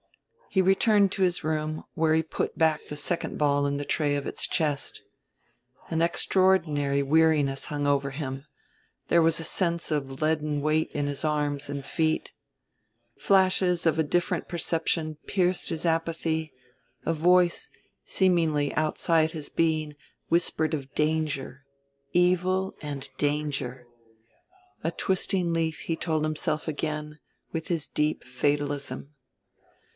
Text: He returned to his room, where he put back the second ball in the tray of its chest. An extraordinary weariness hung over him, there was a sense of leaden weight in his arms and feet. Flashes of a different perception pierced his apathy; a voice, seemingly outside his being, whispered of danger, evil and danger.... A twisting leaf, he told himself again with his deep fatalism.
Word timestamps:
He 0.49 0.61
returned 0.63 1.11
to 1.13 1.21
his 1.21 1.43
room, 1.45 1.83
where 1.93 2.13
he 2.15 2.23
put 2.23 2.57
back 2.57 2.87
the 2.87 2.97
second 2.97 3.37
ball 3.37 3.65
in 3.67 3.77
the 3.77 3.85
tray 3.85 4.15
of 4.15 4.25
its 4.25 4.47
chest. 4.47 5.03
An 5.89 6.01
extraordinary 6.01 7.01
weariness 7.03 7.65
hung 7.65 7.87
over 7.87 8.09
him, 8.09 8.45
there 9.07 9.21
was 9.21 9.39
a 9.39 9.45
sense 9.45 9.91
of 9.91 10.19
leaden 10.21 10.59
weight 10.59 10.91
in 10.91 11.05
his 11.05 11.23
arms 11.23 11.69
and 11.69 11.85
feet. 11.85 12.31
Flashes 13.17 13.85
of 13.85 13.97
a 13.97 14.03
different 14.03 14.49
perception 14.49 15.15
pierced 15.27 15.69
his 15.69 15.85
apathy; 15.85 16.51
a 17.05 17.13
voice, 17.13 17.69
seemingly 18.03 18.73
outside 18.73 19.31
his 19.31 19.47
being, 19.47 19.95
whispered 20.29 20.73
of 20.73 20.93
danger, 20.93 21.63
evil 22.11 22.75
and 22.81 23.09
danger.... 23.17 23.87
A 24.83 24.91
twisting 24.91 25.53
leaf, 25.53 25.81
he 25.81 25.95
told 25.95 26.23
himself 26.25 26.67
again 26.67 27.19
with 27.53 27.67
his 27.67 27.87
deep 27.87 28.23
fatalism. 28.25 29.13